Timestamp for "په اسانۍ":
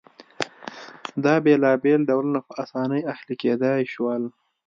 2.47-3.01